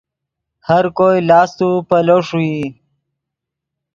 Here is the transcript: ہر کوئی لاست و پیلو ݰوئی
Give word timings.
ہر 0.69 0.83
کوئی 0.97 1.17
لاست 1.29 1.59
و 1.65 1.69
پیلو 1.89 2.17
ݰوئی 2.27 2.57